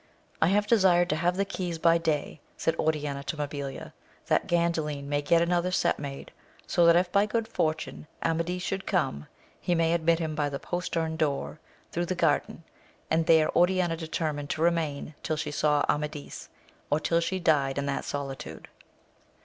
I 0.41 0.47
have 0.47 0.65
desired 0.65 1.09
to 1.11 1.15
have 1.15 1.37
the 1.37 1.45
keys 1.45 1.77
by 1.77 1.99
day, 1.99 2.41
said 2.57 2.75
Oriana 2.79 3.23
to 3.25 3.37
Mabilia, 3.37 3.93
that 4.25 4.47
Gandalin 4.47 5.03
may 5.03 5.21
get 5.21 5.43
another 5.43 5.69
set 5.69 5.99
made, 5.99 6.31
so 6.65 6.87
that 6.87 6.95
if 6.95 7.11
by 7.11 7.27
good 7.27 7.47
fortune 7.47 8.07
Amadis 8.23 8.63
should 8.63 8.87
come, 8.87 9.27
we 9.67 9.75
may 9.75 9.93
admit 9.93 10.17
him 10.17 10.33
by 10.33 10.49
the 10.49 10.57
postern 10.57 11.17
door 11.17 11.59
thro' 11.91 12.05
the 12.05 12.15
garden; 12.15 12.63
and 13.11 13.27
there 13.27 13.55
Oriana 13.55 13.95
determined 13.95 14.49
to 14.49 14.63
remain 14.63 15.13
till 15.21 15.37
she 15.37 15.51
saw 15.51 15.85
Amadis, 15.87 16.49
or 16.89 16.99
till 16.99 17.19
she 17.19 17.39
died 17.39 17.77
in 17.77 17.85
that 17.85 18.03
solitude. 18.03 18.69